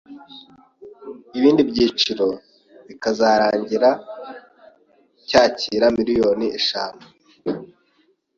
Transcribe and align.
ibindi 1.37 1.61
byiciro 1.69 2.27
bikazarangira 2.87 3.89
cyakira 5.27 5.85
miliyoni 5.97 6.45
eshanu 6.59 7.01